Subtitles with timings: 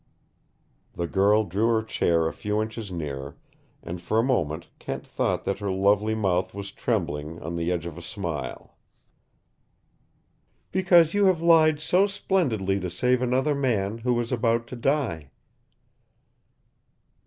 [0.95, 3.37] The girl drew her chair a few inches nearer,
[3.83, 7.85] and for a moment Kent thought that her lovely mouth was trembling on the edge
[7.85, 8.75] of a smile.
[10.71, 15.29] "Because you have lied so splendidly to save another man who was about to die."